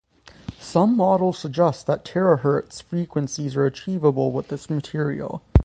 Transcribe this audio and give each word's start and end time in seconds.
Some 0.59 0.97
models 0.97 1.37
suggest 1.37 1.85
that 1.85 2.03
terahertz 2.03 2.81
frequencies 2.81 3.55
are 3.55 3.67
achievable 3.67 4.31
with 4.31 4.47
this 4.47 4.67
material. 4.67 5.43